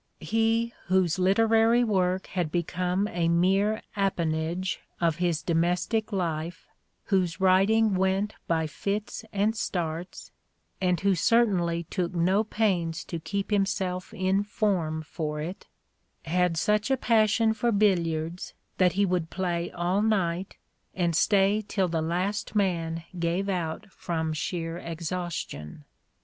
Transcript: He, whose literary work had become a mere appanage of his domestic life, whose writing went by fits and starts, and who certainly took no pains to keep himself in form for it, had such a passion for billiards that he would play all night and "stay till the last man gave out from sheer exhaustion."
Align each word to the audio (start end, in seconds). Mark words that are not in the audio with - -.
He, 0.19 0.73
whose 0.87 1.19
literary 1.19 1.83
work 1.83 2.25
had 2.25 2.51
become 2.51 3.07
a 3.09 3.27
mere 3.29 3.83
appanage 3.95 4.79
of 4.99 5.17
his 5.17 5.43
domestic 5.43 6.11
life, 6.11 6.65
whose 7.13 7.39
writing 7.39 7.93
went 7.93 8.33
by 8.47 8.65
fits 8.65 9.23
and 9.31 9.55
starts, 9.55 10.31
and 10.81 10.99
who 11.01 11.13
certainly 11.13 11.83
took 11.83 12.15
no 12.15 12.43
pains 12.43 13.03
to 13.05 13.19
keep 13.19 13.51
himself 13.51 14.11
in 14.11 14.41
form 14.43 15.03
for 15.03 15.39
it, 15.39 15.67
had 16.25 16.57
such 16.57 16.89
a 16.89 16.97
passion 16.97 17.53
for 17.53 17.71
billiards 17.71 18.55
that 18.79 18.93
he 18.93 19.05
would 19.05 19.29
play 19.29 19.69
all 19.69 20.01
night 20.01 20.57
and 20.95 21.15
"stay 21.15 21.61
till 21.61 21.87
the 21.87 22.01
last 22.01 22.55
man 22.55 23.03
gave 23.19 23.47
out 23.47 23.85
from 23.91 24.33
sheer 24.33 24.79
exhaustion." 24.79 25.85